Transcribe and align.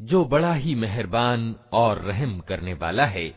जो 0.00 0.24
बड़ा 0.24 0.54
ही 0.54 0.74
मेहरबान 0.74 1.56
और 1.72 1.98
रहम 1.98 2.38
करने 2.38 2.74
वाला 2.74 3.06
है। 3.06 3.34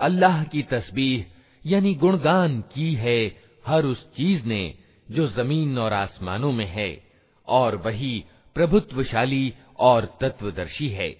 अल्लाह 0.00 0.44
की 0.44 0.62
तस्बीह, 0.62 1.24
यानी 1.66 1.94
गुणगान 1.94 2.60
की 2.60 2.94
है 2.94 3.36
हर 3.66 3.84
उस 3.84 4.12
चीज़ 4.16 4.44
ने 4.44 4.74
जो 5.10 5.28
ज़मीन 5.28 5.78
और 5.78 5.92
आसमानों 5.92 6.52
में 6.52 6.66
है, 6.66 7.04
और 7.48 7.76
वही 7.76 8.24
प्रभुत्वशाली 8.54 9.54
और 9.78 10.18
तत्वदर्शी 10.20 10.88
है। 10.88 11.16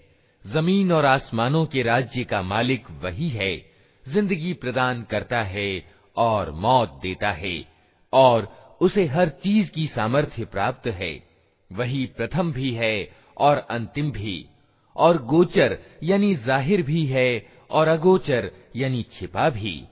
ज़मीन 0.46 0.92
और 0.92 1.04
आसमानों 1.04 1.66
के 1.66 1.82
राज्य 1.82 2.24
का 2.24 2.42
मालिक 2.42 2.90
वही 2.90 3.28
है, 3.28 3.70
ज़िंदगी 4.08 4.52
प्रदान 4.52 5.02
करता 5.02 5.42
है 5.42 5.86
और 6.16 6.50
मौत 6.50 6.98
देता 7.02 7.30
है, 7.30 7.64
और 8.12 8.48
उसे 8.80 9.06
हर 9.06 9.28
चीज़ 9.28 9.70
की 9.70 9.86
सामर्थ्य 9.86 10.44
प्राप्त 10.44 10.86
है। 10.86 11.26
वही 11.72 12.06
प्रथम 12.06 12.52
भी 12.52 12.70
है 12.70 13.10
और 13.38 13.56
अंतिम 13.56 14.10
भी। 14.10 14.48
और 14.96 15.22
गोचर 15.24 15.78
यानी 16.02 16.34
ज़ाहिर 16.36 16.82
भी 16.82 17.04
है 17.06 17.46
और 17.70 17.88
अगोचर 17.88 18.50
यानी 18.76 19.02
छिपा 19.12 19.48
भी, 19.50 19.82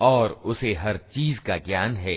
और 0.00 0.40
उसे 0.44 0.72
हर 0.74 0.96
चीज़ 1.14 1.40
का 1.40 1.56
ज्ञान 1.58 1.96
है। 1.96 2.16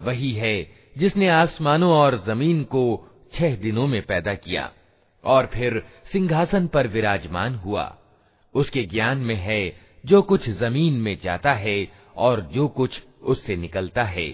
वही 0.00 0.32
है 0.32 0.56
जिसने 0.98 1.28
आसमानों 1.30 1.90
और 1.92 2.16
जमीन 2.26 2.62
को 2.64 2.84
छह 3.34 3.54
दिनों 3.56 3.86
में 3.86 4.02
पैदा 4.02 4.34
किया 4.34 4.70
और 5.24 5.46
फिर 5.46 5.82
सिंहासन 6.12 6.66
पर 6.66 6.86
विराजमान 6.86 7.54
हुआ 7.54 7.84
उसके 8.54 8.82
ज्ञान 8.84 9.18
में 9.18 9.34
है 9.34 9.62
जो 10.04 10.22
कुछ 10.22 10.48
जमीन 10.60 10.94
में 11.00 11.16
जाता 11.24 11.52
है 11.54 11.76
और 12.16 12.40
जो 12.54 12.66
कुछ 12.68 13.00
उससे 13.22 13.56
निकलता 13.56 14.04
है 14.04 14.28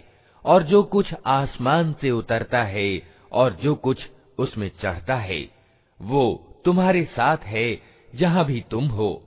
और 0.45 0.63
जो 0.63 0.83
कुछ 0.83 1.13
आसमान 1.25 1.93
से 1.93 2.11
उतरता 2.11 2.63
है 2.63 3.01
और 3.31 3.53
जो 3.53 3.75
कुछ 3.75 4.09
उसमें 4.39 4.71
चढ़ता 4.81 5.15
है, 5.15 5.49
वो 6.01 6.47
तुम्हारे 6.65 7.03
साथ 7.03 7.37
है 7.37 7.81
जहाँ 8.15 8.45
भी 8.45 8.63
तुम 8.71 8.85
हो। 8.85 9.23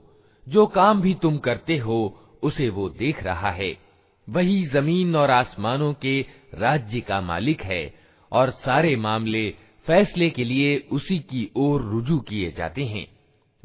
जो 0.49 0.65
काम 0.65 1.01
भी 1.01 1.13
तुम 1.13 1.37
करते 1.37 1.77
हो, 1.77 2.19
उसे 2.43 2.69
वो 2.69 2.89
देख 2.89 3.23
रहा 3.23 3.51
है। 3.51 3.77
वही 4.29 4.65
ज़मीन 4.65 5.15
और 5.15 5.31
आसमानों 5.31 5.93
के 5.93 6.25
राज्य 6.53 6.99
का 6.99 7.21
मालिक 7.21 7.61
है 7.61 7.93
और 8.31 8.49
सारे 8.49 8.95
मामले 8.95 9.53
फैसले 9.85 10.29
के 10.29 10.43
लिए 10.43 10.87
उसी 10.91 11.19
की 11.19 11.51
ओर 11.55 11.81
रुजू 11.81 12.19
किए 12.19 12.51
जाते 12.51 12.85
हैं। 12.85 13.07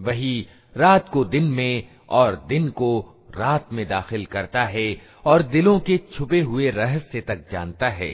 वही 0.01 0.47
रात 0.77 1.09
को 1.09 1.25
दिन 1.25 1.45
में 1.45 1.89
और 2.09 2.45
दिन 2.49 2.69
को 2.69 3.12
रात 3.38 3.74
में 3.74 3.88
दाखिल 3.88 4.26
करता 4.26 4.64
है 4.76 4.88
और 5.26 5.42
दिलों 5.56 5.80
के 5.80 5.98
छुपे 6.14 6.40
हुए 6.42 6.70
रहस्य 6.80 7.22
तक 7.30 7.46
जानता 7.52 7.90
है 8.00 8.14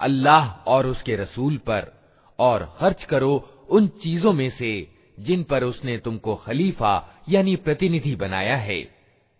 अल्लाह 0.00 0.48
और 0.66 0.86
उसके 0.86 1.16
रसूल 1.16 1.56
पर, 1.56 1.92
और 2.38 2.64
खर्च 2.80 3.04
करो 3.04 3.34
उन 3.70 3.86
चीज़ों 4.02 4.32
में 4.32 4.48
से 4.50 4.72
जिन 5.18 5.42
पर 5.42 5.64
उसने 5.64 5.96
तुमको 5.98 6.34
खलीफा 6.36 6.92
यानी 7.28 7.56
प्रतिनिधि 7.56 8.14
बनाया 8.16 8.56
है। 8.56 8.82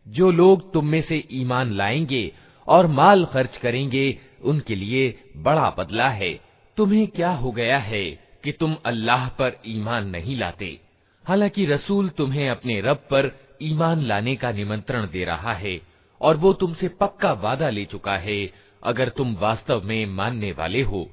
जो 0.07 0.31
लोग 0.31 0.73
तुम 0.73 0.87
में 0.87 1.01
से 1.03 1.25
ईमान 1.33 1.73
लाएँगे 1.73 2.33
और 2.67 2.87
माल 2.87 3.25
खर्च 3.25 3.57
करेंगे, 3.57 4.19
उनके 4.43 4.75
लिए 4.75 5.09
बड़ा 5.37 5.71
बदला 5.79 6.09
है। 6.09 6.33
तुम्हें 6.77 7.07
क्या 7.09 7.31
हो 7.31 7.51
गया 7.53 7.79
है 7.79 8.05
कि 8.45 8.53
तुम 8.53 8.77
अल्लाह 8.85 9.29
पर 9.29 9.61
ईमान 9.67 10.09
नहीं 10.09 10.37
लाते? 10.37 10.79
हालाँकि 11.25 11.65
रसूल 11.67 12.09
तुम्हें 12.09 12.49
अपने 12.51 12.81
रब 12.81 12.97
पर 13.11 13.31
ईमान 13.63 14.03
लाने 14.03 14.35
का 14.37 14.53
निमंत्रण 14.53 15.07
दे 15.07 15.25
रहा 15.25 15.55
है, 15.55 15.81
और 16.21 16.37
वो 16.37 16.53
तुमसे 16.53 16.89
पक्का 17.01 17.33
वादा 17.33 17.71
ले 17.71 17.85
चुका 17.85 18.17
है 18.17 18.41
अगर 18.84 19.10
तुम 19.10 19.36
वास्तव 19.36 19.82
में 19.86 20.06
मानने 20.16 20.52
वाले 20.52 20.82
हो 20.84 21.08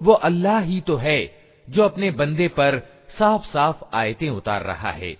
वो 0.00 0.12
अल्लाह 0.28 0.58
ही 0.60 0.80
तो 0.80 0.96
है 0.96 1.18
जो 1.68 1.82
अपने 1.82 2.10
बंदे 2.12 2.48
पर 2.58 2.78
साफ 3.18 3.44
साफ 3.46 3.88
आयतें 3.94 4.28
उतार 4.30 4.62
रहा 4.62 4.90
है 4.92 5.12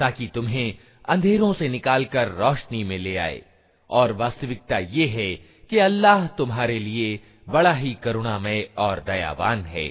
ताकि 0.00 0.30
तुम्हें 0.34 0.74
अंधेरों 1.08 1.52
से 1.52 1.68
निकालकर 1.68 2.28
रोशनी 2.34 2.82
में 2.84 2.98
ले 2.98 3.16
आए 3.16 3.42
और 3.90 4.12
वास्तविकता 4.12 4.78
ये 4.78 5.06
है 5.08 5.34
कि 5.70 5.78
अल्लाह 5.80 6.26
तुम्हारे 6.38 6.78
लिए 6.78 7.18
बड़ा 7.48 7.72
ही 7.72 7.94
करुणामय 8.04 8.68
और 8.78 9.02
दयावान 9.06 9.64
है 9.66 9.90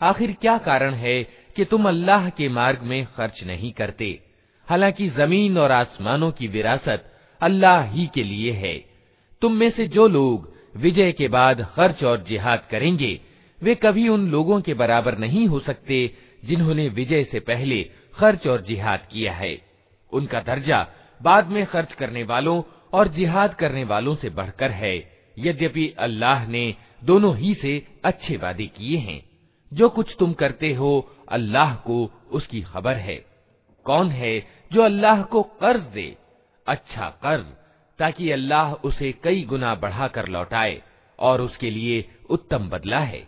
आखिर 0.00 0.32
क्या 0.40 0.56
कारण 0.60 0.94
है 0.94 1.22
कि 1.56 1.64
तुम 1.64 1.88
अल्लाह 1.88 2.28
के 2.38 2.48
मार्ग 2.50 2.82
में 2.82 3.04
खर्च 3.16 3.42
नहीं 3.46 3.72
करते 3.72 4.08
हालांकि 4.66 5.08
जमीन 5.10 5.58
और 5.58 5.72
आसमानों 5.72 6.30
की 6.38 6.48
विरासत 6.48 7.04
अल्लाह 7.40 7.82
ही 7.92 8.06
के 8.14 8.22
लिए 8.22 8.52
है 8.54 8.74
तुम 9.42 9.52
में 9.52 9.70
से 9.70 9.86
जो 9.88 10.06
लोग 10.08 10.52
विजय 10.76 11.12
के 11.12 11.28
बाद 11.28 11.62
खर्च 11.76 12.02
और 12.04 12.24
जिहाद 12.28 12.62
करेंगे 12.70 13.18
वे 13.58 13.74
कभी 13.74 14.08
उन 14.08 14.28
लोगों 14.30 14.60
के 14.60 14.74
बराबर 14.74 15.18
नहीं 15.18 15.46
हो 15.48 15.60
सकते 15.60 15.98
जिन्होंने 16.44 16.88
विजय 16.98 17.24
से 17.24 17.40
पहले 17.42 17.78
खर्च 18.15 18.47
और 18.47 18.61
जिहाद 18.61 19.07
किया 19.11 19.33
है। 19.33 19.57
उनका 20.11 20.39
दर्जा 20.39 20.87
बाद 21.21 21.47
में 21.47 21.65
खर्च 21.65 21.93
करने 21.93 22.23
वालों 22.23 22.61
और 22.93 23.07
जिहाद 23.07 23.53
करने 23.53 23.83
वालों 23.83 24.15
से 24.15 24.29
बढ़कर 24.29 24.71
है। 24.71 24.95
यद्यपि 25.39 25.87
अल्लाह 25.99 26.47
ने 26.47 26.75
दोनों 27.03 27.35
ही 27.37 27.53
से 27.53 27.87
अच्छे 28.05 28.37
वादे 28.37 28.65
किए 28.67 28.97
हैं। 28.97 29.21
जो 29.71 29.89
कुछ 29.89 30.15
तुम 30.19 30.33
करते 30.33 30.73
हो, 30.73 31.09
अल्लाह 31.29 31.75
को 31.75 32.11
उसकी 32.31 32.61
खबर 32.61 32.95
है। 32.95 33.15
कौन 33.85 34.11
है 34.11 34.47
जो 34.73 34.81
अल्लाह 34.81 35.21
को 35.21 35.43
कर्ज 35.43 35.81
दे? 35.81 36.15
अच्छा 36.67 37.09
कर्ज, 37.09 37.45
ताकि 37.99 38.31
अल्लाह 38.31 38.73
उसे 38.73 39.11
कई 39.23 39.41
गुना 39.41 39.75
बढ़ाकर 39.75 40.27
लौटाए 40.27 40.81
और 41.19 41.41
उसके 41.41 41.69
लिए 41.69 42.05
उत्तम 42.29 42.69
बदला 42.69 42.99
है। 42.99 43.27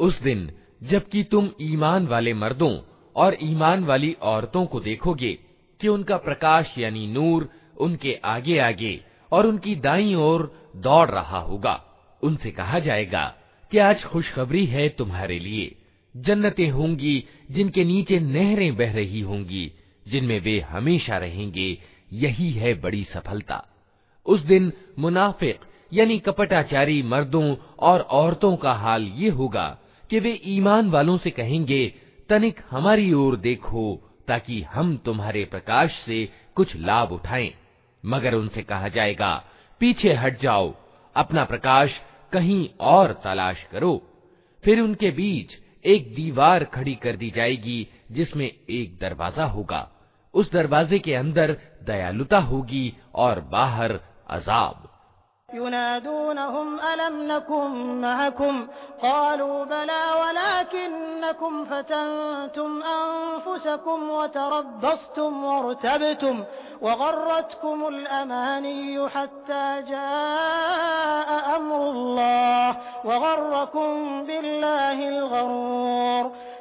उस 0.00 0.22
दिन 0.22 0.50
जबकि 0.82 1.24
तुम 1.24 1.50
ईमान 1.60 2.06
वाले 2.06 2.34
मर्दों 2.34 2.78
और 3.16 3.36
ईमान 3.42 3.84
वाली 3.84 4.16
औरतों 4.22 4.66
को 4.66 4.80
देखोगे 4.80 5.38
कि 5.80 5.88
उनका 5.88 6.16
प्रकाश 6.16 6.78
यानी 6.78 7.06
नूर 7.06 7.48
उनके 7.80 8.20
आगे 8.24 8.58
आगे 8.58 9.04
और 9.32 9.46
उनकी 9.46 9.80
दाई 9.80 10.14
ओर 10.14 10.70
दौड़ 10.76 11.10
रहा 11.10 11.40
होगा 11.40 11.84
उनसे 12.23 12.51
कहा 12.51 12.79
जाएगा 12.79 13.35
कि 13.71 13.77
आज 13.77 14.03
खुशखबरी 14.03 14.65
है 14.65 14.89
तुम्हारे 14.89 15.39
लिए। 15.39 15.75
जन्नतें 16.17 16.69
होंगी 16.69 17.23
जिनके 17.51 17.83
नीचे 17.83 18.19
नहरें 18.19 18.75
बह 18.75 18.93
रही 18.93 19.19
होंगी, 19.19 19.71
जिनमें 20.07 20.39
वे 20.39 20.59
हमेशा 20.59 21.17
रहेंगे। 21.17 21.77
यही 22.13 22.51
है 22.51 22.73
बड़ी 22.73 23.03
सफलता। 23.03 23.65
उस 24.25 24.41
दिन 24.41 24.73
मुनाफिक, 24.99 25.59
यानी 25.93 26.19
कपटाचारी 26.19 27.03
मर्दों 27.03 27.55
और 27.79 27.99
औरतों 27.99 28.55
का 28.55 28.73
हाल 28.73 29.03
ये 29.03 29.29
होगा 29.29 29.79
कि 30.09 30.19
वे 30.19 30.41
ईमान 30.45 30.89
वालों 30.89 31.17
से 31.17 31.29
कहेंगे, 31.29 31.93
तनिक 32.29 32.59
हमारी 32.69 33.13
ओर 33.13 33.35
देखो, 33.35 34.11
ताकि 34.27 34.61
हम 34.61 34.97
तुम्हारे 34.97 35.45
प्रकाश 35.45 35.91
से 36.05 36.29
कुछ 36.55 36.75
लाभ 36.75 37.11
उठाएँ। 37.11 37.53
मगर 38.05 38.35
उनसे 38.35 38.61
कहा 38.61 38.87
जाएगा, 38.87 39.43
पीछे 39.79 40.13
हट 40.13 40.41
जाओ 40.41 40.75
अपना 41.17 41.43
प्रकाश 41.43 41.99
कहीं 42.33 42.67
और 42.79 43.11
तलाश 43.23 43.63
करो। 43.71 43.95
फिर 44.63 44.81
उनके 44.81 45.11
बीच 45.11 45.55
एक 45.85 46.13
दीवार 46.15 46.63
खड़ी 46.63 46.95
कर 46.95 47.15
दी 47.15 47.29
जाएगी, 47.29 47.87
जिसमें 48.11 48.45
एक 48.45 48.97
दरवाज़ा 49.01 49.45
होगा। 49.45 49.87
उस 50.33 50.51
दरवाजे 50.51 50.99
के 50.99 51.13
अंदर 51.15 51.57
दयालुता 51.83 52.39
होगी 52.39 52.97
और 53.15 53.39
बाहर 53.51 53.99
अजाब। 54.29 54.83
युनादूनहुम, 55.49 56.77
अलम 56.77 57.17
नकुम 57.31 57.75
महकुम 58.01 58.61
क़ालू 59.01 59.47
बला 59.65 60.03
वलाकिन्नकुम 60.15 61.63
फतनतुम 61.65 62.79
अनफुसकुम 62.81 64.01
वतरब्बस्तुम 64.09 65.33
वरतबतुम 66.82 67.82
वगर्रतकुमुल 67.82 68.04
अमानिय्यु 68.20 69.08
हत्ता 69.14 69.64
जाअ 69.90 71.40
अम्रुल्लाह 71.56 72.70
वगर्रकुम 73.08 74.24
बिल्लाहिल 74.30 75.20
गरूर 75.34 76.24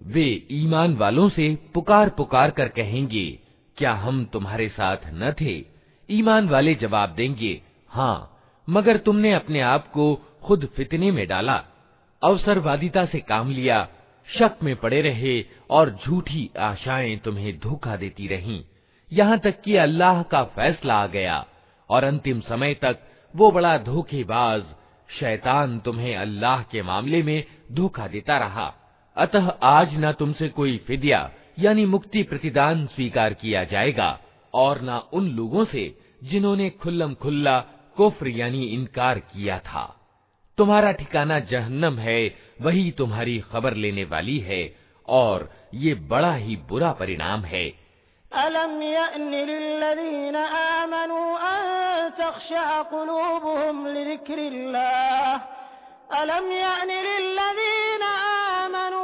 वे 0.00 0.28
ईमान 0.52 0.96
वालों 0.96 1.28
से 1.28 1.46
पुकार 1.74 2.08
पुकार 2.18 2.50
कर 2.50 2.68
कहेंगे 2.76 3.26
क्या 3.78 3.92
हम 4.04 4.24
तुम्हारे 4.32 4.68
साथ 4.68 5.10
न 5.12 5.32
थे 5.40 5.54
ईमान 6.09 6.49
वाले 6.49 6.73
जवाब 6.75 7.13
देंगे 7.15 7.61
हाँ 7.91 8.31
मगर 8.67 8.97
तुमने 8.97 9.33
अपने 9.33 9.61
आप 9.61 9.87
को 9.87 10.13
खुद 10.43 10.67
फितने 10.75 11.11
में 11.11 11.27
डाला, 11.27 11.53
अवसरवादिता 12.21 13.05
से 13.05 13.19
काम 13.19 13.49
लिया, 13.51 13.87
शक 14.27 14.57
में 14.63 14.75
पड़े 14.75 15.01
रहे 15.01 15.43
और 15.69 15.89
झूठी 16.05 16.49
आशाएँ 16.59 17.17
तुम्हें 17.17 17.57
धोखा 17.59 17.95
देती 17.95 18.27
रहीं। 18.27 18.63
यहाँ 19.11 19.37
तक 19.39 19.61
कि 19.61 19.75
अल्लाह 19.75 20.21
का 20.23 20.43
फैसला 20.55 20.95
आ 20.95 21.07
गया 21.07 21.45
और 21.89 22.03
अंतिम 22.03 22.39
समय 22.39 22.73
तक 22.73 22.99
वो 23.33 23.51
बड़ा 23.51 23.77
धोखेबाज 23.77 24.63
शैतान 25.09 25.79
तुम्हें 25.79 26.15
अल्लाह 26.15 26.63
के 26.63 26.81
मामले 26.81 27.21
में 27.23 27.43
धोखा 27.71 28.07
देता 28.07 28.37
रहा। 28.37 28.73
अतः 29.17 29.49
आज 29.63 29.95
न 29.95 30.11
तुमसे 30.11 30.49
कोई 30.49 30.77
फिदिया 30.77 31.29
यानी 31.59 31.85
मुक्ति 31.85 32.23
प्रतिदान 32.23 32.85
स्वीकार 32.85 33.33
किया 33.33 33.63
जाएगा। 33.63 34.17
और 34.55 34.81
न 34.81 35.01
उन 35.13 35.29
लोगों 35.31 35.65
से 35.65 35.83
जिन्होंने 36.23 36.69
खुल्लम 36.81 37.13
खुल्ला 37.15 37.59
कुफ्र 37.97 38.27
यानी 38.29 38.63
इनकार 38.67 39.19
किया 39.21 39.57
था। 39.59 39.85
तुम्हारा 40.57 40.91
ठिकाना 40.93 41.39
जहन्नम 41.41 41.97
है, 41.99 42.19
वही 42.61 42.91
तुम्हारी 42.91 43.37
खबर 43.51 43.73
लेने 43.75 44.03
वाली 44.05 44.37
है, 44.39 44.63
और 45.07 45.49
ये 45.75 45.93
बड़ा 46.09 46.33
ही 46.35 46.55
बुरा 46.69 46.91
परिणाम 46.91 47.41
है। 47.45 47.65
अलम 48.31 48.79
लिल्लज़ीन 49.31 50.35
आमनू 50.35 51.21
अन 51.43 52.09
तख़शअ 52.19 52.81
क़ुलूबुहुम 52.91 53.85
लिज़िक्रिल्लाह। 53.87 55.35
अलम 56.13 56.49
लिल्लज़ीन 56.89 58.03
आमनू 58.03 59.03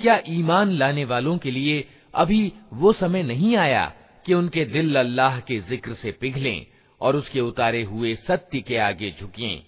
क्या 0.00 0.16
ईमान 0.28 0.70
लाने 0.70 1.04
वालों 1.04 1.36
के 1.38 1.50
लिए 1.50 1.84
अभी 2.14 2.40
वो 2.72 2.92
समय 2.92 3.22
नहीं 3.22 3.56
आया 3.56 3.84
कि 4.26 4.34
उनके 4.34 4.64
दिल 4.64 4.96
अल्लाह 4.96 5.38
के 5.40 5.58
जिक्र 5.60 5.94
से 5.94 6.10
पिघलें 6.20 6.66
और 7.00 7.16
उसके 7.16 7.40
उतारे 7.40 7.82
हुए 7.82 8.14
सत्य 8.28 8.60
के 8.60 8.76
आगे 8.78 9.10
झुकें 9.20 9.62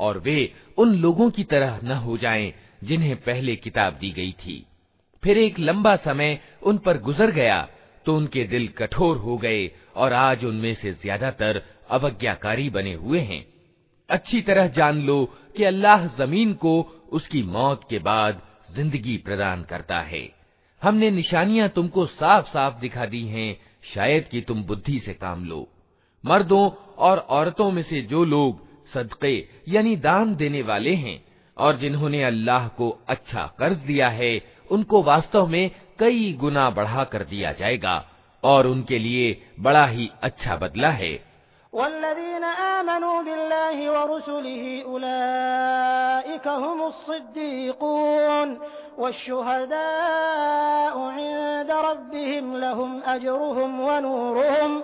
और 0.00 0.18
वे 0.18 0.52
उन 0.78 0.94
लोगों 0.96 1.30
की 1.30 1.44
तरह 1.44 1.80
न 1.84 1.96
हो 2.04 2.16
जाएं 2.18 2.52
जिन्हें 2.84 3.16
पहले 3.16 3.56
किताब 3.56 3.94
दी 3.94 4.10
गई 4.12 4.32
थी 4.44 4.64
फिर 5.27 5.37
एक 5.37 5.57
लंबा 5.59 5.95
समय 5.95 6.39
उन 6.63 6.77
पर 6.77 6.97
गुजर 6.97 7.31
गया 7.31 7.67
तो 8.05 8.15
उनके 8.17 8.43
दिल 8.43 8.67
कठोर 8.67 9.17
हो 9.17 9.35
गए 9.37 9.69
और 9.95 10.13
आज 10.13 10.45
उनमें 10.45 10.73
से 10.73 10.91
ज़्यादातर 10.93 11.61
अवज्ञाकारी 11.89 12.69
बने 12.69 12.93
हुए 12.93 13.19
हैं। 13.19 13.43
अच्छी 14.09 14.41
तरह 14.41 14.67
जान 14.67 15.01
लो 15.01 15.17
कि 15.57 15.63
अल्लाह 15.63 16.07
ज़मीन 16.17 16.53
को 16.53 16.73
उसकी 17.11 17.43
मौत 17.43 17.83
के 17.89 17.99
बाद 17.99 18.41
ज़िंदगी 18.75 19.17
प्रदान 19.17 19.63
करता 19.63 19.99
है। 20.01 20.27
हमने 20.81 21.11
निशानियाँ 21.11 21.69
तुमको 21.69 22.05
साफ़ 22.05 22.47
साफ़ 22.47 22.79
दिखा 22.79 23.05
दी 23.05 23.25
हैं, 23.25 23.57
शायद 23.93 24.27
कि 24.27 24.41
तुम 24.41 24.63
बुद्धि 24.63 24.99
से 24.99 25.13
काम 25.13 25.45
लो। 25.45 25.67
मर्दों 26.23 26.69
और 26.97 27.17
औरतों 27.17 27.71
में 27.71 27.83
से 27.83 28.01
जो 28.01 28.23
लोग 28.25 28.67
सदक़े, 28.93 29.47
यानी 29.67 29.95
दान 29.95 30.35
देने 30.35 30.61
वाले 30.61 30.93
हैं, 30.95 31.21
और 31.57 31.77
जिन्होंने 31.77 32.23
अल्लाह 32.23 32.67
को 32.67 32.89
अच्छा 33.09 33.45
कर्ज 33.59 33.77
दिया 33.77 34.09
है 34.09 34.56
उनको 34.71 35.03
वास्तव 35.03 35.47
में 35.47 35.71
कई 35.99 36.33
गुना 36.33 36.69
बढ़ा 36.69 37.03
कर 37.03 37.23
दिया 37.23 37.51
जाएगा 37.51 38.05
और 38.43 38.67
उनके 38.67 38.99
लिए 38.99 39.45
बड़ा 39.59 39.85
ही 39.85 40.11
अच्छा 40.21 40.55
बदला 40.55 40.89
है। 40.89 41.27
आमनू 42.47 43.21
बिल्लाहि 43.21 43.87
व 43.87 44.07
रुसुलिहि 44.07 44.81
उलाइका 44.81 46.51
हुमुस्सिद्दीकून 46.51 48.57
वश्शुहदाउ 48.99 51.19
इंद 51.19 51.83
रब्बिहिम 51.85 52.55
लहुम 52.55 53.01
अजरुहुम 53.01 53.81
व 53.81 53.99
नूरुहुम 53.99 54.83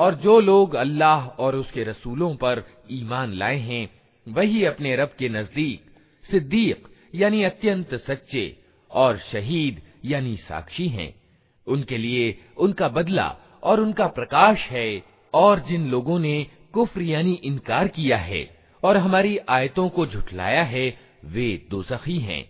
और 0.00 0.14
जो 0.14 0.40
लोग 0.40 0.74
अल्लाह 0.74 1.26
और 1.26 1.56
उसके 1.56 1.84
रसूलों 1.84 2.34
पर 2.34 2.62
ईमान 2.90 3.32
लाए 3.32 3.58
हैं, 3.58 3.88
वही 4.26 4.64
अपने 4.64 4.96
रब 4.96 5.14
के 5.18 5.28
नज़दीक 5.28 5.90
सिद्दीक, 6.24 6.88
यानी 7.14 7.42
अत्यंत 7.42 7.94
सच्चे 7.94 8.44
और 8.90 9.18
शहीद, 9.32 9.82
यानी 10.04 10.36
साक्षी 10.36 10.88
हैं। 10.88 11.14
उनके 11.66 11.98
लिए 11.98 12.38
उनका 12.58 12.88
बदला 12.88 13.36
और 13.62 13.80
उनका 13.80 14.06
प्रकाश 14.06 14.58
है, 14.58 15.02
और 15.34 15.60
जिन 15.60 15.90
लोगों 15.90 16.18
ने 16.18 16.46
कुफ्र, 16.72 17.02
यानी 17.02 17.32
इनकार 17.44 17.88
किया 17.88 18.16
है 18.16 18.48
और 18.82 18.96
हमारी 18.96 19.36
आयतों 19.48 19.88
को 19.88 20.06
झुठलाया 20.06 20.62
है, 20.62 20.98
वे 21.24 21.66
दोजखी 21.70 22.18
हैं। 22.18 22.44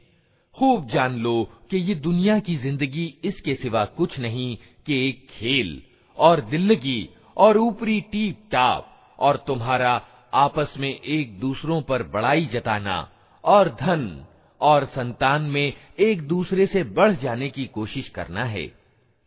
खूब 0.54 0.88
जान 0.88 1.20
लो 1.20 1.42
कि 1.70 1.76
ये 1.76 1.94
दुनिया 1.94 2.38
की 2.38 2.56
ज़िंदगी 2.56 3.14
इसके 3.24 3.54
सिवा 3.54 3.84
कुछ 3.84 4.18
नहीं 4.18 4.56
कि 4.86 5.08
एक 5.08 5.26
खेल 5.30 5.82
और 6.18 6.40
दिल्लगी 6.40 7.08
और 7.36 7.58
ऊपरी 7.58 8.00
टीप 8.02 8.48
टाप 8.52 9.16
और 9.18 9.36
तुम्हारा 9.46 10.00
आपस 10.34 10.74
में 10.78 10.90
एक 10.90 11.38
दूसरों 11.40 11.80
पर 11.82 12.02
बड़ाई 12.02 12.46
जताना, 12.46 13.08
और 13.44 13.68
धन 13.80 14.24
और 14.60 14.84
संतान 14.86 15.42
में 15.42 15.72
एक 15.98 16.22
दूसरे 16.22 16.66
से 16.66 16.82
बढ़ 16.84 17.12
जाने 17.12 17.48
की 17.50 17.66
कोशिश 17.66 18.08
करना 18.08 18.44
है। 18.44 18.70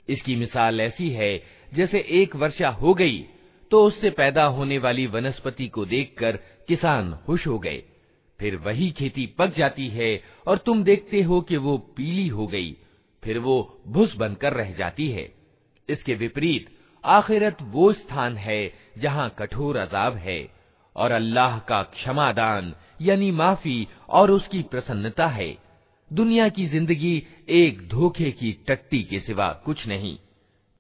इसकी 0.08 0.36
मिसाल 0.36 0.82
ऐसी 0.82 1.10
है, 1.10 1.44
जैसे 1.72 2.06
एक 2.12 2.36
वर्षा 2.36 2.70
हो 2.72 2.94
गई 2.94 3.26
तो 3.72 3.84
उससे 3.84 4.10
पैदा 4.10 4.44
होने 4.46 4.78
वाली 4.78 5.06
वनस्पति 5.08 5.68
को 5.68 5.86
देखकर 5.86 6.38
किसान 6.68 7.12
खुश 7.26 7.48
हो 7.48 7.58
गए। 7.60 7.82
फिर 8.40 8.56
वही 8.56 8.90
खेती 8.92 9.26
पक 9.38 9.56
जाती 9.58 9.88
है, 9.88 10.24
और 10.48 10.58
तुम 10.58 10.84
देखते 10.84 11.22
हो 11.22 11.40
कि 11.42 11.58
वो 11.58 11.78
पीली 11.98 12.28
हो 12.28 12.48
गई, 12.48 12.76
फिर 13.24 13.38
वो 13.40 13.82
भुस 13.88 14.16
बनकर 14.16 14.54
रह 14.54 14.72
जाती 14.72 15.08
है। 15.10 15.28
इसके 15.90 16.16
विपरीत 16.16 16.70
आखिरत 17.05 17.59
वो 17.73 17.93
स्थान 17.93 18.37
है 18.37 18.61
जहाँ 18.99 19.29
कठोर 19.39 19.77
अजाब 19.77 20.17
है 20.19 20.41
और 20.97 21.13
अल्लाह 21.13 21.59
का 21.69 21.83
क्षमादान 21.93 22.75
यानी 23.03 23.31
माफी 23.33 23.87
और 24.11 24.31
उसकी 24.31 24.63
प्रसन्नता 24.71 25.27
है 25.31 25.57
दुनिया 26.11 26.49
की 26.49 26.67
जिंदगी 26.69 27.17
एक 27.57 27.87
धोखे 27.89 28.31
की 28.31 28.53
टट्टी 28.69 29.03
के 29.03 29.21
सिवा 29.21 29.53
कुछ 29.65 29.87
नहीं 29.87 30.17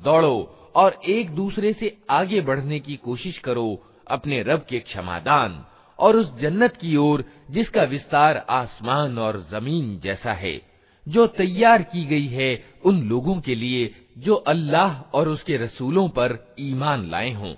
दौड़ो 0.00 0.36
और 0.76 0.98
एक 1.08 1.30
दूसरे 1.34 1.72
से 1.72 1.96
आगे 2.10 2.40
बढ़ने 2.40 2.78
की 2.80 2.96
कोशिश 2.96 3.38
करो 3.38 3.66
अपने 4.10 4.42
रब 4.42 4.64
के 4.68 4.78
क्षमादान 4.80 5.64
और 5.98 6.16
उस 6.16 6.32
जन्नत 6.38 6.76
की 6.76 6.96
ओर 6.96 7.24
जिसका 7.50 7.82
विस्तार 7.84 8.44
आसमान 8.50 9.18
और 9.18 9.40
जमीन 9.50 9.98
जैसा 10.04 10.32
है 10.32 10.60
जो 11.06 11.26
तैयार 11.36 11.82
की 11.92 12.04
गई 12.04 12.26
है 12.28 12.52
उन 12.84 13.02
लोगों 13.08 13.40
के 13.40 13.54
लिए 13.54 13.94
जो 14.18 14.34
अल्लाह 14.52 15.00
और 15.18 15.28
उसके 15.28 15.56
रसूलों 15.56 16.08
पर 16.08 16.38
ईमान 16.60 17.08
लाए 17.10 17.32
हों 17.32 17.54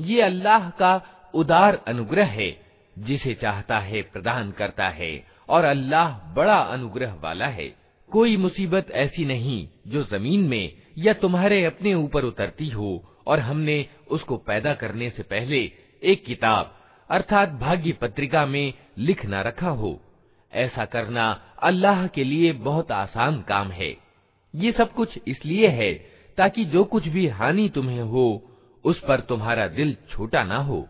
ये 0.00 0.22
अल्लाह 0.22 0.70
का 0.70 1.02
उदार 1.34 1.84
अनुग्रह 1.88 2.26
है, 2.26 2.60
जिसे 2.98 3.34
चाहता 3.34 3.78
है, 3.78 4.02
प्रदान 4.02 4.50
करता 4.50 4.88
है, 4.88 5.26
और 5.48 5.64
अल्लाह 5.64 6.34
बड़ा 6.34 6.56
अनुग्रह 6.56 7.14
वाला 7.14 7.46
है। 7.46 7.74
कोई 8.10 8.36
मुसीबत 8.36 8.90
ऐसी 8.90 9.24
नहीं, 9.24 9.68
जो 9.86 10.04
ज़मीन 10.04 10.40
में 10.40 10.72
या 10.98 11.12
तुम्हारे 11.12 11.64
अपने 11.64 11.94
ऊपर 11.94 12.24
उतरती 12.24 12.68
हो, 12.68 13.04
और 13.26 13.40
हमने 13.40 13.86
उसको 14.10 14.36
पैदा 14.36 14.74
करने 14.74 15.10
से 15.10 15.22
पहले 15.22 15.72
एक 16.02 16.24
किताब, 16.24 16.76
अर्थात 17.10 17.48
भाग्य 17.48 17.92
पत्रिका 17.92 18.46
में 18.46 18.74
लिख 18.98 19.26
न 19.26 19.34
रखा 19.34 19.68
हो। 19.68 20.00
ऐसा 20.52 20.84
करना 20.84 21.42
अल्लाह 21.62 22.06
के 22.06 22.24
लिए 22.24 22.52
बहुत 22.52 22.92
आसान 22.92 23.42
काम 23.42 23.68
है। 23.68 23.96
ये 24.54 24.72
सब 24.72 24.92
कुछ 24.92 25.18
इसलिए 25.28 25.68
है, 25.68 25.94
ताकि 26.36 26.64
जो 26.64 26.84
कुछ 26.84 27.08
भी 27.08 27.26
हानि 27.26 27.68
तुम्हें 27.68 28.00
हो 28.00 28.49
उस 28.84 29.00
पर 29.00 29.20
तुम्हारा 29.20 29.66
दिल 29.66 29.96
छोटा 30.10 30.42
ना 30.42 30.56
हो, 30.56 30.88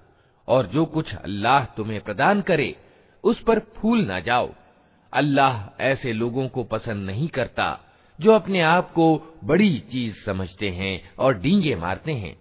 और 0.49 0.67
जो 0.67 0.85
कुछ 0.85 1.15
अल्लाह 1.15 1.65
तुम्हें 1.65 2.01
प्रदान 2.01 2.41
करे, 2.41 2.77
उस 3.25 3.41
पर 3.41 3.59
फूल 3.59 4.07
ना 4.07 4.21
जाओ। 4.21 4.51
अल्लाह 5.13 5.83
ऐसे 5.83 6.13
लोगों 6.13 6.49
को 6.49 6.65
पसंद 6.65 7.07
नहीं 7.07 7.29
करता, 7.29 7.81
जो 8.21 8.33
अपने 8.33 8.61
आप 8.61 8.93
को 8.93 9.39
बड़ी 9.45 9.79
चीज़ 9.79 10.25
समझते 10.27 10.69
हैं 10.69 11.15
और 11.19 11.39
डींगे 11.39 11.77
मारते 11.77 12.13
हैं। 12.13 12.41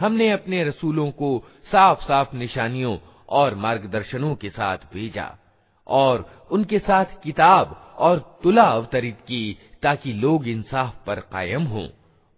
हमने 0.00 0.30
अपने 0.30 0.62
रसूलों 0.64 1.10
को 1.10 1.30
साफ़ 1.72 2.04
साफ़ 2.04 2.34
निशानियों 2.36 2.96
और 3.28 3.54
मार्गदर्शनों 3.54 4.34
के 4.34 4.50
साथ 4.50 4.78
भेजा 4.94 5.30
और 5.86 6.24
उनके 6.50 6.78
साथ 6.78 7.20
किताब 7.24 7.74
और 7.98 8.18
तुला 8.42 8.62
अवतरित 8.62 9.20
की 9.20 9.58
ताकि 9.82 10.12
लोग 10.12 10.48
इंसाफ 10.48 10.94
पर 11.06 11.20
कायम 11.32 11.62
हों 11.62 11.86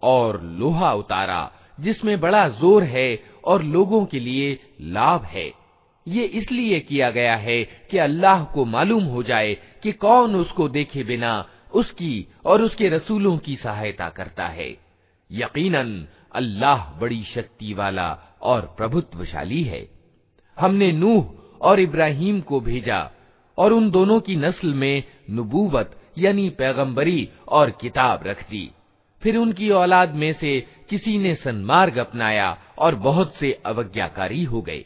और 0.03 0.41
लोहा 0.43 0.93
उतारा, 0.93 1.51
जिसमें 1.81 2.19
बड़ा 2.21 2.49
ज़ोर 2.49 2.83
है 2.85 3.09
और 3.45 3.63
लोगों 3.63 4.05
के 4.07 4.21
लिए 4.21 4.59
लाभ 4.81 5.25
है। 5.25 5.51
ये 6.07 6.25
इसलिए 6.25 6.81
किया 6.81 7.11
गया 7.11 7.37
है 7.37 7.63
कि 7.91 7.99
अल्लाह 7.99 8.45
को 8.45 8.65
मालूम 8.65 9.05
हो 9.05 9.23
जाए 9.23 9.55
कि 9.83 9.93
कौन 9.95 10.35
उसको 10.37 10.69
देखे 10.69 11.05
बिना 11.05 11.33
उसकी 11.75 12.27
और 12.45 12.63
उसके 12.63 12.89
रसूलों 12.89 13.37
की 13.39 13.57
सहायता 13.57 14.09
करता 14.09 14.47
है। 14.49 14.71
यकीनन 15.31 16.07
अल्लाह 16.36 16.86
बड़ी 17.00 17.24
शक्ति 17.34 17.74
वाला 17.74 18.10
और 18.52 18.74
प्रभुत्वशाली 18.78 19.64
है 19.64 19.88
हमने 20.58 20.92
नूह 20.92 21.66
और 21.68 21.80
इब्राहिम 21.80 22.40
को 22.42 22.60
भेजा 22.62 23.10
और 23.58 23.74
उन 23.74 23.90
दोनों 23.92 24.20
की 24.20 24.36
नस्ल 24.36 24.74
में 24.74 25.04
नबूवत 25.32 25.92
यानी 26.18 26.50
पैगंबरी 26.60 27.30
और 27.50 27.70
किताब 27.82 28.24
रख 28.28 28.44
दी 28.50 28.70
फिर 29.22 29.38
उनकी 29.38 29.70
औलाद 29.72 30.16
में 30.16 30.32
से 30.34 30.60
किसी 30.90 31.18
ने 31.18 31.34
सन्मार्ग 31.36 31.98
अपनाया 31.98 32.58
और 32.80 32.96
बहुत 33.06 33.36
से 33.36 33.52
अवज्ञाकारी 33.66 34.44
हो 34.44 34.62
गए 34.62 34.86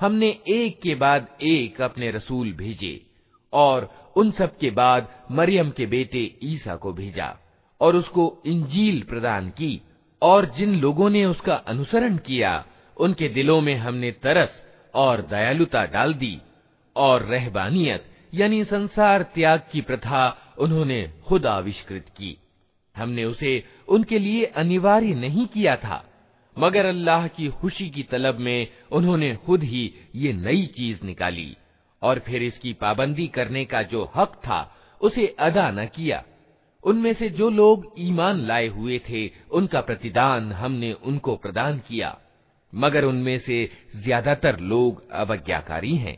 हमने 0.00 0.40
एक 0.48 0.80
के 0.82 0.94
बाद 0.94 1.28
एक 1.42 1.80
अपने 1.80 2.10
रसूल 2.10 2.52
भेजे, 2.52 3.06
और 3.52 4.12
उन 4.16 4.30
सब 4.30 4.58
के 4.58 4.70
बाद 4.70 5.08
मरियम 5.30 5.70
के 5.70 5.86
बेटे 5.86 6.34
ईसा 6.42 6.76
को 6.76 6.92
भेजा, 6.92 7.36
और 7.80 7.96
उसको 7.96 8.42
इंजील 8.46 9.02
प्रदान 9.02 9.48
की, 9.48 9.82
और 10.22 10.54
जिन 10.56 10.74
लोगों 10.74 11.10
ने 11.10 11.24
उसका 11.24 11.54
अनुसरण 11.54 12.16
किया, 12.16 12.66
उनके 12.96 13.28
दिलों 13.28 13.60
में 13.60 13.74
हमने 13.74 14.10
तरस 14.12 14.62
और 14.94 15.22
दयालुता 15.22 15.84
डाल 15.84 16.14
दी, 16.14 16.38
और 16.96 17.22
रहबानियत, 17.22 18.04
यानी 18.34 18.64
संसार 18.64 19.22
त्याग 19.22 19.62
की 19.72 19.80
प्रथा 19.80 20.54
उन्होंने 20.58 21.12
खुद 21.26 21.46
आविष्कृत 21.46 22.06
की। 22.08 22.38
हमने 22.96 23.24
उसे 23.24 23.64
उनके 23.88 24.18
लिए 24.18 24.44
अनिवार्य 24.44 25.14
नहीं 25.14 25.46
किया 25.46 25.76
था। 25.76 26.04
मगर 26.57 26.85
अल्लाह 26.85 27.27
की 27.27 27.47
खुशी 27.61 27.89
की 27.89 28.03
तलब 28.11 28.39
में 28.39 28.67
उन्होंने 28.91 29.35
खुद 29.45 29.63
ही 29.63 29.83
ये 30.15 30.33
नई 30.35 30.65
चीज 30.75 31.03
निकाली 31.03 31.55
और 32.01 32.19
फिर 32.19 32.43
इसकी 32.43 32.73
पाबंदी 32.81 33.27
करने 33.27 33.63
का 33.65 33.81
जो 33.83 34.09
हक 34.15 34.35
था 34.45 34.59
उसे 35.01 35.27
अदा 35.39 35.69
न 35.71 35.85
किया 35.95 36.23
उनमें 36.83 37.13
से 37.13 37.29
जो 37.29 37.49
लोग 37.49 37.93
ईमान 37.99 38.39
लाए 38.47 38.67
हुए 38.67 38.99
थे 39.09 39.29
उनका 39.51 39.81
प्रतिदान 39.81 40.51
हमने 40.53 40.91
उनको 41.03 41.35
प्रदान 41.35 41.79
किया 41.87 42.17
मगर 42.73 43.05
उनमें 43.05 43.37
से 43.39 43.57
ज्यादातर 44.03 44.59
लोग 44.71 45.03
अवज्ञाकारी 45.21 45.95
हैं 45.97 46.17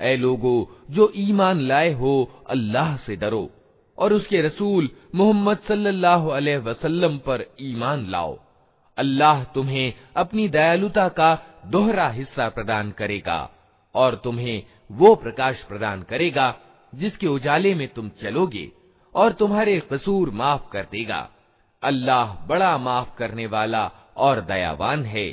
ए 0.00 0.16
लोगो, 0.16 0.76
जो 0.90 1.12
ईमान 1.16 1.60
लाए 1.60 1.92
हो, 1.92 2.30
अल्लाह 2.46 2.96
से 2.96 3.16
डरो 3.16 3.50
और 3.98 4.12
उसके 4.12 4.40
रसूल 4.42 4.90
मोहम्मद 5.14 5.58
सल्लल्लाहु 5.58 6.30
अलैहि 6.30 6.58
वसल्लम 6.58 7.18
पर 7.18 7.44
ईमान 7.60 8.06
लाओ। 8.10 8.38
अल्लाह 8.98 9.44
तुम्हें 9.44 9.92
अपनी 10.16 10.48
दयालुता 10.48 11.08
का 11.08 11.34
दोहरा 11.66 12.08
हिस्सा 12.08 12.48
प्रदान 12.48 12.90
करेगा 12.90 13.50
और 13.94 14.14
तुम्हें 14.14 14.62
वो 14.90 15.14
प्रकाश 15.14 15.62
प्रदान 15.62 16.02
करेगा 16.02 16.54
जिसके 16.94 17.26
उजाले 17.26 17.74
में 17.74 17.88
तुम 17.88 18.08
चलोगे 18.08 18.72
और 19.14 19.32
तुम्हारे 19.32 19.80
कसूर 19.92 20.30
माफ़ 20.30 20.70
कर 20.72 20.84
देगा। 20.92 21.30
अल्लाह 21.84 22.34
बड़ा 22.46 22.76
माफ़ 22.78 23.16
करने 23.18 23.46
वाला 23.46 23.84
और 24.16 24.40
दयावान 24.40 25.04
है। 25.04 25.28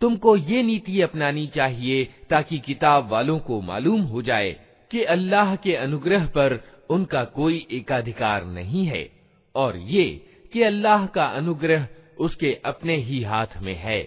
तुमको 0.00 0.36
ये 0.36 0.62
नीति 0.62 1.00
अपनानी 1.00 1.46
चाहिए 1.46 2.04
ताकि 2.30 2.58
किताब 2.58 3.08
वालों 3.08 3.38
को 3.38 3.60
मालूम 3.60 4.00
हो 4.02 4.22
जाए 4.22 4.50
कि 4.90 5.02
अल्लाह 5.04 5.54
के 5.56 5.74
अनुग्रह 5.76 6.26
पर 6.26 6.58
उनका 6.90 7.24
कोई 7.24 7.66
एकाधिकार 7.70 8.44
नहीं 8.44 8.84
है 8.86 9.08
और 9.54 9.76
ये 9.76 10.04
कि 10.52 10.62
अल्लाह 10.62 11.06
का 11.06 11.24
अनुग्रह 11.24 11.86
उसके 12.18 12.52
अपने 12.64 12.96
ही 12.96 13.22
हाथ 13.22 13.56
में 13.62 13.74
है, 13.74 14.00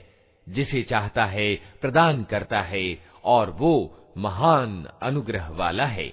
जिसे 0.47 0.81
चाहता 0.81 1.25
है, 1.25 1.55
प्रदान 1.81 2.23
करता 2.23 2.61
है 2.61 2.83
और 3.23 3.49
वो 3.49 3.73
महान 4.17 4.85
अनुग्रह 5.03 5.47
वाला 5.49 5.85
है। 5.85 6.11